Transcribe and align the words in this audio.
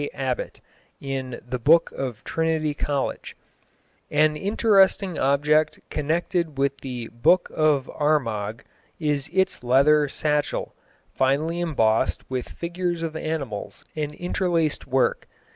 Abbott, 0.15 0.61
in 0.99 1.39
the 1.47 1.59
Book 1.59 1.91
of 1.91 2.23
Trinity 2.23 2.73
College: 2.73 3.37
"An 4.09 4.35
interesting 4.35 5.19
object 5.19 5.79
connected 5.91 6.57
with 6.57 6.79
the 6.81 7.09
Book 7.09 7.51
of 7.53 7.87
Armagh 7.87 8.63
is 8.99 9.29
its 9.31 9.63
leather 9.63 10.09
satchel, 10.09 10.73
finely 11.13 11.59
embossed 11.59 12.27
with 12.31 12.49
figures 12.49 13.03
of 13.03 13.15
animals 13.15 13.85
and 13.95 14.15
interlaced 14.15 14.87
work. 14.87 15.27